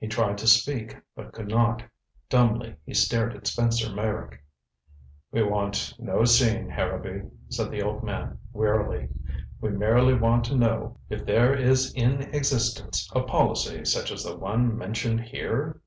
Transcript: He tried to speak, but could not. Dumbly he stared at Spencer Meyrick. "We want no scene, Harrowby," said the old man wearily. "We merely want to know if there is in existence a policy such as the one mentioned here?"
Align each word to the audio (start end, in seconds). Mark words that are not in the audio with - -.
He 0.00 0.08
tried 0.08 0.38
to 0.38 0.48
speak, 0.48 0.96
but 1.14 1.30
could 1.32 1.46
not. 1.46 1.84
Dumbly 2.28 2.74
he 2.84 2.94
stared 2.94 3.32
at 3.36 3.46
Spencer 3.46 3.94
Meyrick. 3.94 4.42
"We 5.30 5.44
want 5.44 5.94
no 6.00 6.24
scene, 6.24 6.68
Harrowby," 6.68 7.30
said 7.48 7.70
the 7.70 7.80
old 7.80 8.02
man 8.02 8.40
wearily. 8.52 9.08
"We 9.60 9.68
merely 9.68 10.14
want 10.14 10.42
to 10.46 10.56
know 10.56 10.98
if 11.08 11.24
there 11.24 11.54
is 11.54 11.92
in 11.94 12.22
existence 12.34 13.08
a 13.14 13.22
policy 13.22 13.84
such 13.84 14.10
as 14.10 14.24
the 14.24 14.36
one 14.36 14.76
mentioned 14.76 15.20
here?" 15.20 15.80